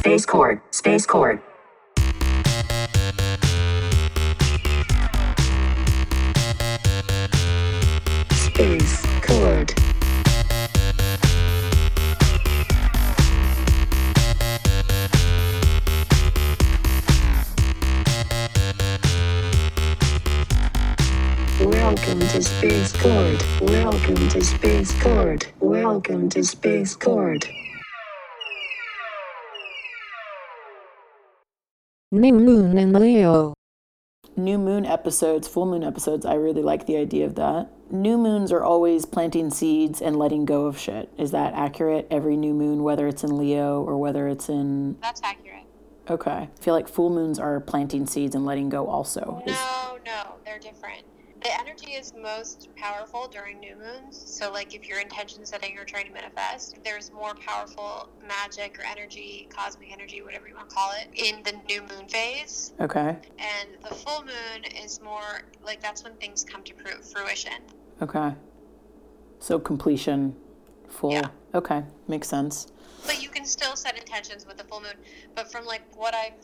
[0.00, 0.62] Space Cord.
[0.70, 1.42] Space Cord.
[8.32, 9.74] Space Cord.
[21.60, 23.44] Welcome to Space Cord.
[23.60, 25.46] Welcome to Space Cord.
[25.60, 27.46] Welcome to Space Cord.
[32.12, 33.54] New moon in Leo.
[34.36, 37.68] New moon episodes, full moon episodes, I really like the idea of that.
[37.90, 41.08] New moons are always planting seeds and letting go of shit.
[41.18, 42.06] Is that accurate?
[42.10, 44.96] Every new moon, whether it's in Leo or whether it's in.
[45.00, 45.64] That's accurate.
[46.08, 46.30] Okay.
[46.30, 49.42] I feel like full moons are planting seeds and letting go also.
[49.46, 51.02] Is- No, no, they're different.
[51.42, 54.22] The energy is most powerful during new moons.
[54.26, 58.82] So, like if you're intention setting or trying to manifest, there's more powerful magic or
[58.82, 62.74] energy, cosmic energy, whatever you want to call it, in the new moon phase.
[62.78, 63.16] Okay.
[63.38, 67.62] And the full moon is more like that's when things come to fruition.
[68.02, 68.34] Okay.
[69.38, 70.36] So completion,
[70.88, 71.12] full.
[71.12, 71.28] Yeah.
[71.54, 71.84] Okay.
[72.06, 72.66] Makes sense.
[73.06, 74.92] But you can still set intentions with the full moon.
[75.34, 76.34] But from like what I've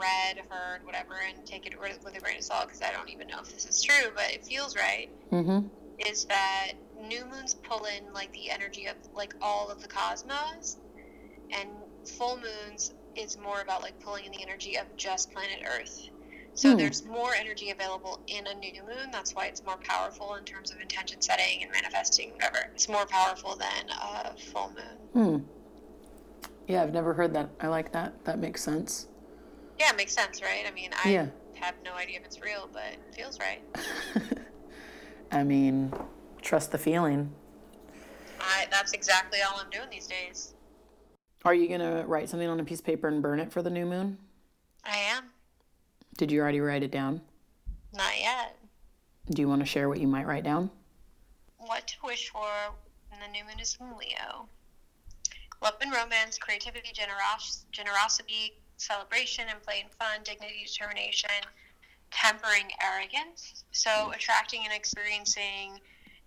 [0.00, 3.26] read, heard, whatever, and take it with a grain of salt because I don't even
[3.28, 5.08] know if this is true, but it feels right.
[5.32, 5.66] Mm-hmm.
[5.98, 6.72] is that
[7.08, 10.78] new moons pull in like the energy of like all of the cosmos
[11.56, 11.68] and
[12.04, 16.08] full moons is more about like pulling in the energy of just planet earth
[16.54, 16.76] so Hmm.
[16.78, 20.70] there's more energy available in a new moon that's why it's more powerful in terms
[20.72, 24.70] of intention setting and manifesting whatever it's more powerful than a full
[25.14, 25.44] moon Hmm.
[26.66, 27.50] Yeah, I've never heard that.
[27.60, 28.24] I like that.
[28.24, 29.06] That makes sense.
[29.78, 31.26] Yeah it makes sense right i mean i Yeah.
[31.54, 33.62] have no idea if it's real but it feels right
[35.32, 35.92] I mean,
[36.42, 37.32] trust the feeling.
[38.38, 40.54] I, that's exactly all i'm doing these days
[41.44, 43.70] Are you gonna write something on a piece of paper and burn it for the
[43.70, 44.18] new moon?
[44.84, 45.24] i am
[46.18, 47.20] Did you already write it down?
[47.92, 48.56] not yet
[49.30, 50.70] Do you want to share what you might write down?
[51.58, 52.46] What to wish for
[53.10, 54.46] when the new moon is in Leo.
[55.62, 58.52] Love and romance, creativity, generos- generosity,
[58.84, 61.30] celebration and play and fun, dignity, determination,
[62.10, 63.64] tempering arrogance.
[63.72, 65.80] So, attracting and experiencing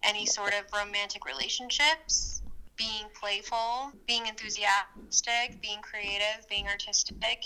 [0.04, 2.42] any sort of romantic relationships,
[2.76, 7.44] being playful, being enthusiastic, being creative, being artistic,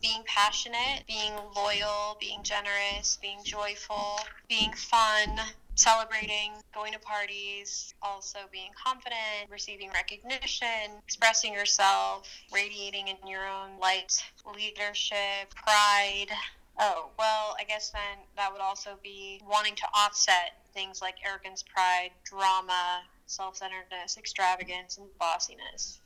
[0.00, 5.40] being passionate, being loyal, being generous, being joyful, being fun,
[5.76, 13.78] celebrating, going to parties, also being confident, receiving recognition, expressing yourself, radiating in your own
[13.80, 14.12] light,
[14.54, 16.28] leadership, pride.
[16.78, 21.62] Oh, well, I guess then that would also be wanting to offset things like arrogance,
[21.62, 26.00] pride, drama, self centeredness, extravagance, and bossiness.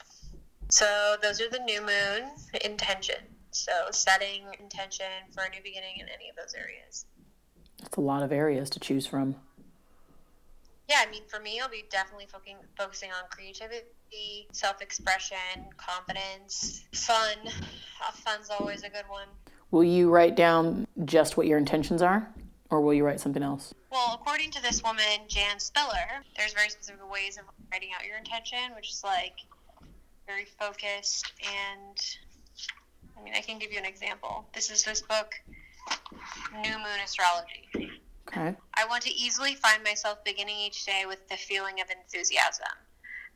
[0.69, 2.31] So those are the new moon
[2.64, 3.20] intentions.
[3.52, 7.06] So setting intention for a new beginning in any of those areas.
[7.81, 9.37] That's a lot of areas to choose from.
[10.91, 15.37] Yeah, I mean, for me, I'll be definitely focusing focusing on creativity, self expression,
[15.77, 17.37] confidence, fun.
[17.47, 19.29] Uh, fun's always a good one.
[19.71, 22.29] Will you write down just what your intentions are,
[22.71, 23.73] or will you write something else?
[23.93, 28.19] Well, according to this woman, Jan Spiller, there's very specific ways of writing out your
[28.19, 29.37] intention, which is like
[30.27, 31.33] very focused.
[31.41, 31.97] And
[33.17, 34.45] I mean, I can give you an example.
[34.55, 35.34] This is this book,
[36.65, 38.00] New Moon Astrology.
[38.28, 38.54] Okay.
[38.75, 42.66] I want to easily find myself beginning each day with the feeling of enthusiasm.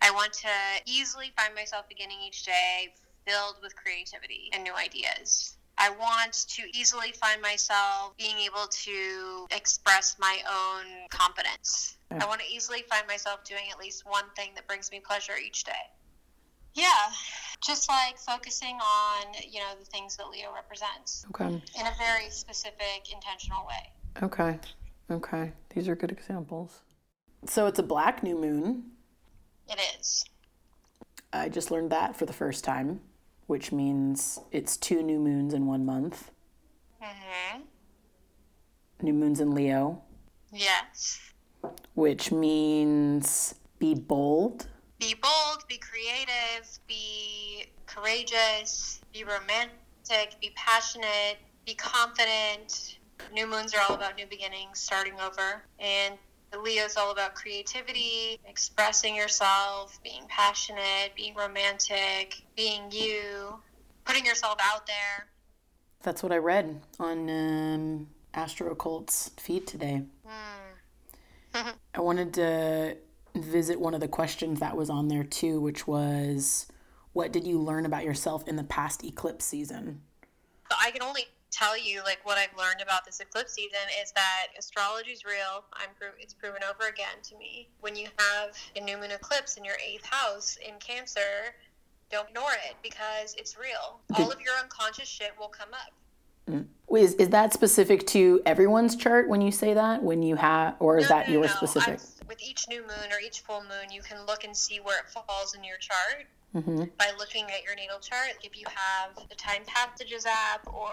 [0.00, 0.48] I want to
[0.86, 2.94] easily find myself beginning each day
[3.26, 5.56] filled with creativity and new ideas.
[5.78, 11.96] I want to easily find myself being able to express my own competence.
[12.12, 15.32] I want to easily find myself doing at least one thing that brings me pleasure
[15.36, 15.72] each day.
[16.74, 17.10] Yeah,
[17.66, 21.46] just like focusing on, you know, the things that Leo represents Okay.
[21.46, 23.90] in a very specific, intentional way.
[24.22, 24.58] Okay.
[25.10, 25.52] Okay.
[25.74, 26.82] These are good examples.
[27.46, 28.84] So it's a black new moon.
[29.68, 30.24] It is.
[31.32, 33.00] I just learned that for the first time,
[33.46, 36.30] which means it's two new moons in one month.
[37.02, 37.60] Mm-hmm.
[39.02, 40.00] New moons in Leo,
[40.52, 41.18] Yes.
[41.94, 44.68] which means be bold.
[45.00, 52.98] Be bold, be creative, be courageous, be romantic, be passionate, be confident.
[53.32, 55.62] New moons are all about new beginnings, starting over.
[55.78, 56.18] And
[56.50, 63.58] the is all about creativity, expressing yourself, being passionate, being romantic, being you,
[64.04, 65.26] putting yourself out there.
[66.02, 70.02] That's what I read on um, Astro Occult's feed today.
[71.94, 72.96] I wanted to
[73.34, 76.66] visit one of the questions that was on there too, which was
[77.12, 80.02] what did you learn about yourself in the past eclipse season?
[80.70, 84.48] I can only tell you like what I've learned about this eclipse season is that
[84.58, 85.64] astrology is real.
[85.72, 87.68] I'm pro- it's proven over again to me.
[87.80, 91.54] When you have a new moon eclipse in your eighth house in Cancer,
[92.10, 94.00] don't ignore it because it's real.
[94.18, 95.92] All of your unconscious shit will come up.
[96.50, 96.66] Mm.
[96.98, 100.02] Is, is that specific to everyone's chart when you say that?
[100.02, 101.48] When you have, or is No, that no, your no.
[101.48, 101.88] specific?
[102.00, 104.98] I'm- with each new moon or each full moon, you can look and see where
[104.98, 106.84] it falls in your chart Mm-hmm.
[106.98, 108.34] by looking at your natal chart.
[108.42, 110.92] If you have the Time Passages app, or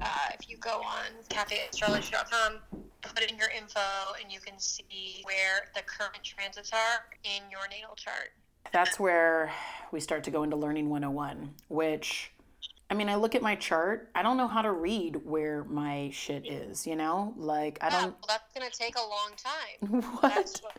[0.00, 0.06] uh,
[0.38, 2.54] if you go on cafeastrology.com,
[3.02, 3.80] put in your info,
[4.20, 8.30] and you can see where the current transits are in your natal chart.
[8.72, 9.52] That's where
[9.92, 12.32] we start to go into learning 101, which
[12.90, 16.08] I mean, I look at my chart, I don't know how to read where my
[16.12, 17.34] shit is, you know?
[17.36, 18.10] Like, I Yeah, don't.
[18.12, 20.02] well, that's going to take a long time.
[20.20, 20.34] What?
[20.34, 20.72] That's like,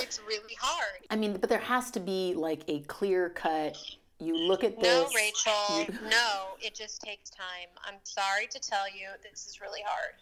[0.00, 1.02] it's really hard.
[1.10, 3.76] I mean, but there has to be like a clear cut.
[4.18, 4.86] You look at this.
[4.88, 5.94] No, Rachel.
[6.10, 7.68] No, it just takes time.
[7.84, 10.14] I'm sorry to tell you, this is really hard.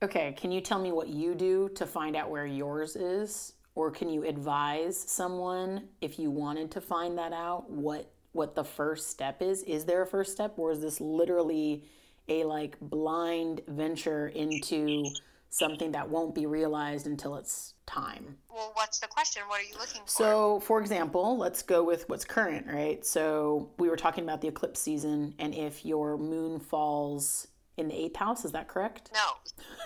[0.00, 3.54] Okay, can you tell me what you do to find out where yours is?
[3.74, 8.64] Or can you advise someone if you wanted to find that out what what the
[8.64, 9.62] first step is?
[9.62, 11.84] Is there a first step or is this literally
[12.28, 15.04] a like blind venture into
[15.50, 18.36] something that won't be realized until it's time?
[18.52, 19.42] Well, what's the question?
[19.48, 20.08] What are you looking for?
[20.10, 23.04] So, for example, let's go with what's current, right?
[23.04, 27.94] So, we were talking about the eclipse season, and if your moon falls in the
[27.94, 29.10] eighth house, is that correct?
[29.14, 29.20] No.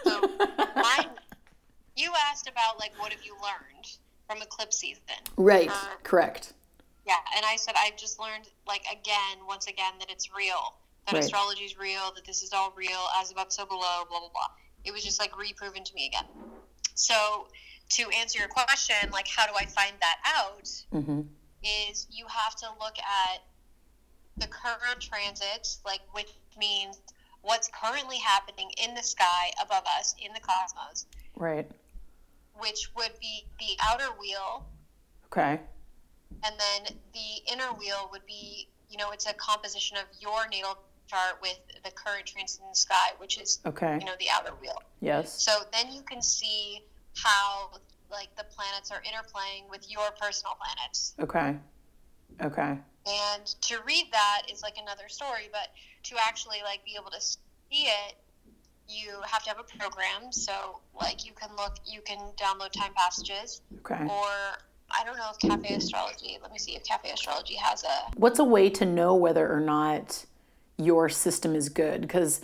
[0.05, 0.21] So
[0.77, 1.11] mine,
[1.97, 3.87] you asked about like what have you learned
[4.27, 5.03] from eclipse season?
[5.37, 6.55] Right, Uh, correct.
[7.07, 10.75] Yeah, and I said I've just learned like again, once again, that it's real.
[11.07, 11.25] That Right.
[11.25, 12.13] astrology is real.
[12.15, 13.09] That this is all real.
[13.19, 14.05] As above, so below.
[14.09, 14.49] Blah blah blah.
[14.85, 16.25] It was just like reproven to me again.
[16.95, 17.49] So
[17.91, 20.65] to answer your question, like how do I find that out?
[20.93, 21.21] Mm-hmm.
[21.63, 23.43] Is you have to look at
[24.37, 27.01] the current transits, like which means
[27.43, 31.07] what's currently happening in the sky above us in the cosmos,
[31.37, 31.69] Right.
[32.59, 34.65] which would be the outer wheel,
[35.27, 35.61] Okay.
[36.45, 40.79] and then the inner wheel would be, you know, it's a composition of your natal
[41.13, 43.99] chart with the current transit in the sky, which is, Okay.
[44.01, 44.81] you know, the outer wheel.
[45.01, 45.43] Yes.
[45.43, 46.81] So then you can see
[47.17, 47.71] how,
[48.11, 51.15] like, the planets are interplaying with your personal planets.
[51.21, 51.57] Okay.
[52.43, 52.79] Okay.
[53.07, 55.69] and to read that is like another story but
[56.05, 57.37] to actually like be able to see
[57.71, 58.15] it
[58.89, 62.93] you have to have a program so like you can look you can download time
[62.97, 64.05] passages Okay.
[64.05, 64.31] or
[64.91, 68.39] i don't know if cafe astrology let me see if cafe astrology has a What's
[68.39, 70.25] a way to know whether or not
[70.85, 72.01] your system is good?
[72.03, 72.41] Because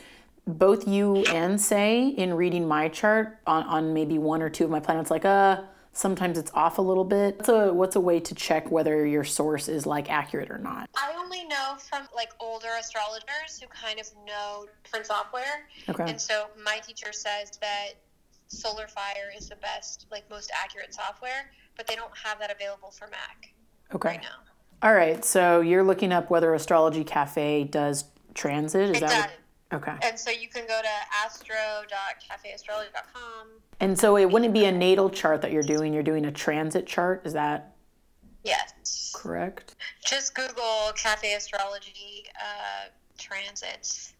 [0.46, 4.70] both you and say in reading my chart on, on maybe one or two of
[4.70, 5.62] my planets, like, uh,
[5.92, 7.36] sometimes it's off a little bit.
[7.38, 10.88] What's a, what's a way to check whether your source is like accurate or not?
[10.96, 16.08] i only know from like older astrologers who kind of know different software Okay.
[16.08, 17.90] and so my teacher says that
[18.48, 22.90] solar fire is the best like most accurate software but they don't have that available
[22.90, 23.52] for mac
[23.94, 24.08] Okay.
[24.08, 24.38] right now
[24.82, 25.24] All right.
[25.24, 28.04] So you're looking up whether Astrology Cafe does
[28.48, 28.90] transit.
[28.96, 29.30] Is that
[29.70, 29.96] what- okay?
[30.02, 30.88] And so you can go to
[31.24, 33.48] astro.cafeastrology.com.
[33.80, 35.92] And so it wouldn't be a natal chart that you're doing.
[35.92, 37.22] You're doing a transit chart.
[37.24, 37.74] Is that
[38.44, 39.12] Yes.
[39.14, 39.74] correct?
[40.04, 42.86] Just Google Cafe Astrology uh,
[43.18, 44.14] transits.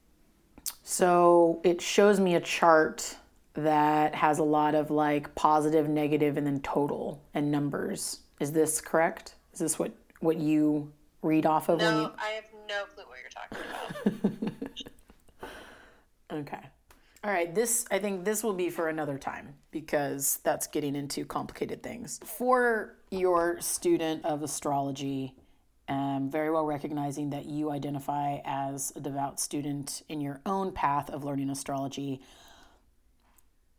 [0.83, 3.17] So it shows me a chart
[3.55, 8.21] that has a lot of like positive, negative, and then total and numbers.
[8.41, 9.35] Is this correct?
[9.53, 12.13] Is this what what you read off of when No, you?
[12.19, 13.88] I have no clue what you're talking about.
[16.31, 16.61] Okay.
[17.25, 21.25] All right, this I think this will be for another time because that's getting into
[21.25, 22.21] complicated things.
[22.25, 25.35] For your student of astrology,
[25.89, 31.11] um, very well recognizing that you identify as a devout student in your own path
[31.11, 32.21] of learning astrology.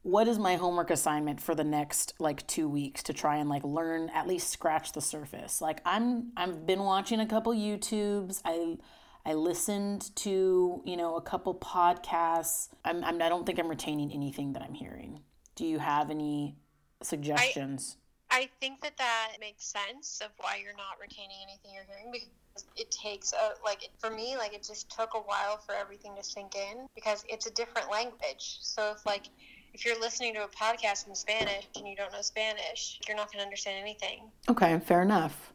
[0.01, 3.63] What is my homework assignment for the next like two weeks to try and like
[3.63, 5.62] learn at least scratch the surface?
[5.62, 8.41] Like I'm I've been watching a couple YouTubes.
[8.43, 8.77] I
[9.25, 12.69] I listened to, you know, a couple podcasts.
[12.85, 15.21] I'm, I'm, I don't think I'm retaining anything that I'm hearing.
[15.55, 16.55] Do you have any
[17.03, 17.97] suggestions?
[18.31, 22.29] I think that that makes sense of why you're not retaining anything you're hearing because
[22.75, 26.23] it takes a like for me like it just took a while for everything to
[26.23, 28.57] sink in because it's a different language.
[28.61, 29.29] So if like
[29.73, 33.31] if you're listening to a podcast in Spanish and you don't know Spanish, you're not
[33.31, 34.31] going to understand anything.
[34.49, 35.53] okay, fair enough.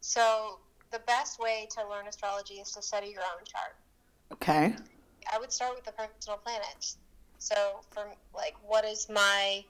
[0.00, 0.58] So
[0.94, 3.74] the best way to learn astrology is to study your own chart.
[4.32, 4.76] Okay.
[5.32, 6.98] I would start with the personal planets.
[7.38, 9.64] So, from like, what does my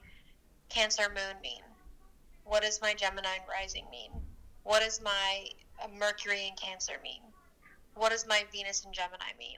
[0.69, 1.61] Cancer moon mean?
[2.43, 4.11] What does my Gemini rising mean?
[4.63, 5.45] What does my
[5.83, 7.21] uh, Mercury in Cancer mean?
[7.95, 9.57] What does my Venus in Gemini mean?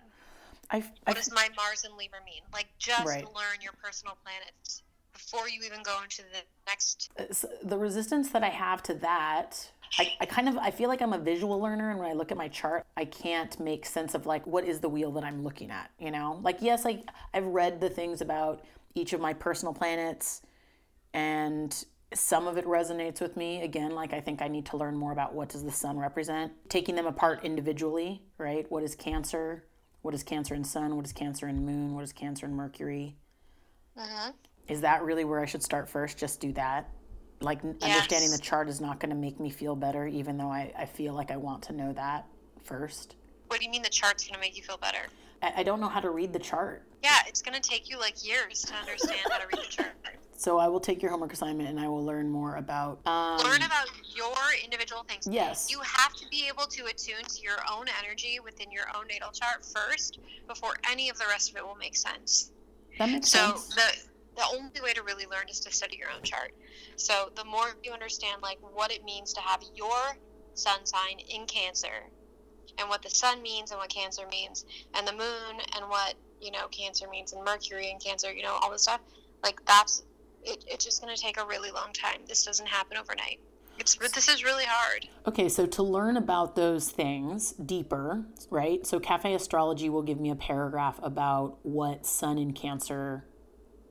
[0.72, 2.44] I, What does my Mars in Libra mean?
[2.54, 3.26] Like, just Right.
[3.26, 4.84] learn your personal planets
[5.14, 7.10] before you even go into the next.
[7.64, 11.14] the resistance that I have to that, I, I kind of I feel like I'm
[11.14, 14.26] a visual learner, and when I look at my chart, I can't make sense of
[14.26, 15.92] like what is the wheel that I'm looking at.
[16.00, 17.04] You know, like yes, I
[17.34, 18.64] I've read the things about
[18.96, 20.42] each of my personal planets,
[21.14, 23.62] and some of it resonates with me.
[23.62, 26.54] Again, like I think I need to learn more about what does the sun represent,
[26.70, 28.22] taking them apart individually.
[28.38, 28.70] Right?
[28.70, 29.66] What is Cancer?
[30.02, 30.96] What is Cancer in Sun?
[30.96, 31.96] What is Cancer in Moon?
[31.96, 33.16] What is Cancer in Mercury?
[33.98, 34.34] Mhm.
[34.68, 36.18] Is that really where I should start first?
[36.18, 36.90] Just do that?
[37.40, 40.52] Like, n understanding the chart is not going to make me feel better, even though
[40.52, 42.26] I, I feel like I want to know that
[42.64, 43.16] first.
[43.48, 45.00] What do you mean the chart's going to make you feel better?
[45.42, 46.84] I, I don't know how to read the chart.
[47.04, 49.92] Yeah, it's going to take you like years to understand how to read the chart.
[50.40, 53.00] So I will take your homework assignment and I will learn more about.
[53.08, 55.28] Um, Learn about your individual things.
[55.28, 55.68] Yes.
[55.72, 59.32] You have to be able to attune to your own energy within your own natal
[59.32, 62.52] chart first before any of the rest of it will make sense.
[63.00, 63.68] that makes So sense.
[63.70, 63.82] the
[64.38, 66.54] the only way to really learn is to study your own chart.
[66.96, 70.18] So the more you understand like what it means to have your
[70.54, 72.06] sun sign in Cancer
[72.78, 76.52] and what the sun means and what Cancer means and the moon and what, you
[76.52, 79.02] know, Cancer means and Mercury and Cancer, you know, all this stuff.
[79.44, 80.04] Like that's
[80.44, 82.22] it, it's just going to take a really long time.
[82.28, 83.40] This doesn't happen overnight.
[83.80, 85.08] It's this is really hard.
[85.28, 88.86] Okay, so to learn about those things deeper, right?
[88.86, 93.26] So Cafe Astrology will give me a paragraph about what Sun in Cancer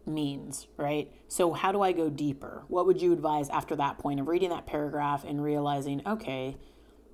[0.07, 1.11] means, right?
[1.29, 2.65] So how do I go deeper?
[2.69, 6.57] What would you advise after that point of reading that paragraph and realizing, okay,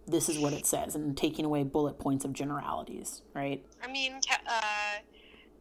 [0.07, 3.65] this is what it says, and taking away bullet points of generalities, right?
[3.83, 4.99] I mean, uh,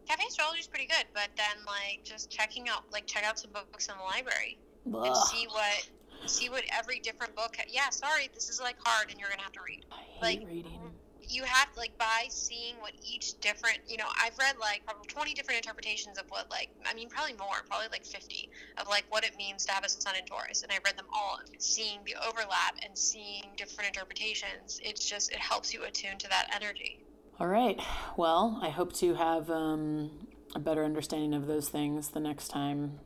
[0.07, 3.51] cafe astrology is pretty good, but then like just checking out, like check out some
[3.51, 5.89] books in the library and see what
[6.25, 7.55] see what every different book.
[7.57, 9.85] Ha- yeah, sorry, this is like hard, and you're gonna have to read.
[9.91, 10.91] I hate like, reading.
[11.31, 15.33] You have like by seeing what each different, you know, I've read like probably 20
[15.33, 19.23] different interpretations of what like I mean probably more, probably like 50 of like what
[19.23, 21.39] it means to have a sun in Taurus, and I've read them all.
[21.57, 26.47] Seeing the overlap and seeing different interpretations, it's just it helps you attune to that
[26.53, 26.99] energy.
[27.39, 27.79] All right.
[28.17, 32.99] Well, I hope to have um, a better understanding of those things the next time.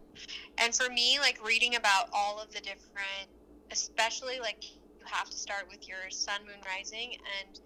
[0.57, 3.29] And for me, like reading about all of the different,
[3.71, 7.59] especially like you have to start with your sun, moon, rising, and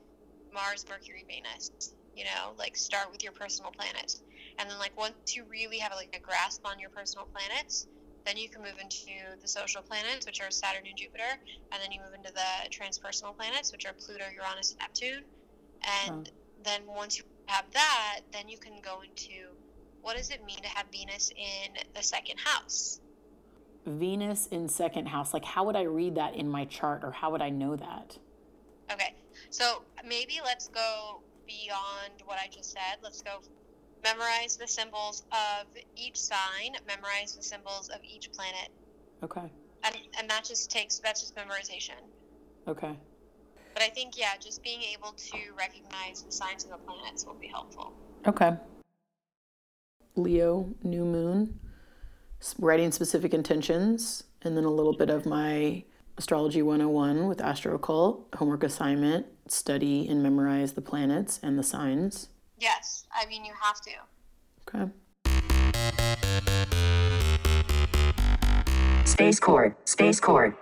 [0.53, 1.93] Mars, Mercury, Venus.
[2.15, 4.23] You know, like start with your personal planets,
[4.57, 7.87] and then like once you really have like a grasp on your personal planets,
[8.25, 11.39] then you can move into the social planets, which are Saturn and Jupiter,
[11.71, 15.23] and then you move into the transpersonal planets, which are Pluto, Uranus, and Neptune.
[16.07, 16.29] And
[16.63, 19.47] then once you have that, then you can go into
[20.01, 22.99] what does it mean to have Venus in the second house?
[23.85, 25.33] Venus in second house.
[25.33, 28.17] Like, how would I read that in my chart, or how would I know that?
[28.91, 29.13] Okay,
[29.49, 32.97] so maybe let's go beyond what I just said.
[33.03, 33.39] Let's go
[34.03, 38.69] memorize the symbols of each sign, memorize the symbols of each planet,
[39.23, 39.51] Okay.
[39.83, 41.99] and and that just takes that's just memorization.
[42.67, 42.95] Okay.
[43.73, 47.35] But I think yeah, just being able to recognize the signs of the planets will
[47.35, 47.93] be helpful.
[48.27, 48.55] Okay.
[50.15, 51.59] Leo, new moon,
[52.57, 55.83] writing specific intentions, and then a little bit of my
[56.19, 62.27] astrology 101 with Astro Occult homework assignment study and memorize the planets and the signs.
[62.59, 63.91] Yes, I mean you have to.
[64.67, 64.91] Okay.
[69.05, 70.57] Space Court, Space Court.